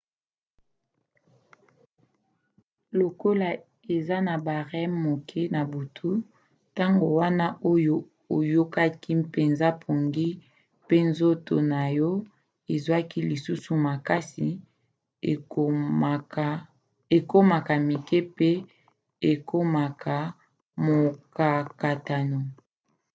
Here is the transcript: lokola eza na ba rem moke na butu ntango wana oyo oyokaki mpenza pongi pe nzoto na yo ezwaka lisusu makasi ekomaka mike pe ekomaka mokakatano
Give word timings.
lokola 2.99 3.47
eza 3.95 4.17
na 4.27 4.35
ba 4.45 4.55
rem 4.69 4.91
moke 5.05 5.41
na 5.55 5.61
butu 5.71 6.09
ntango 6.71 7.05
wana 7.19 7.47
oyo 7.73 7.95
oyokaki 8.37 9.11
mpenza 9.23 9.67
pongi 9.83 10.27
pe 10.87 10.97
nzoto 11.09 11.55
na 11.73 11.83
yo 11.97 12.11
ezwaka 12.73 13.17
lisusu 13.29 13.71
makasi 13.87 14.47
ekomaka 17.17 17.73
mike 17.89 18.19
pe 18.37 18.49
ekomaka 19.31 20.15
mokakatano 20.85 22.39